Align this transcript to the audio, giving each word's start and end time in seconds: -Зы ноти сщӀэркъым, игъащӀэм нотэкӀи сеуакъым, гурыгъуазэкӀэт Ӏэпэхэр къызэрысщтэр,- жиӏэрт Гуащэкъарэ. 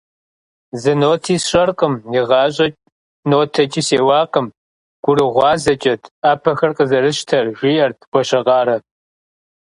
-Зы 0.81 0.93
ноти 1.01 1.35
сщӀэркъым, 1.41 1.93
игъащӀэм 2.17 2.73
нотэкӀи 3.29 3.81
сеуакъым, 3.87 4.47
гурыгъуазэкӀэт 5.03 6.01
Ӏэпэхэр 6.21 6.71
къызэрысщтэр,- 6.77 7.45
жиӏэрт 7.59 7.99
Гуащэкъарэ. 8.11 8.77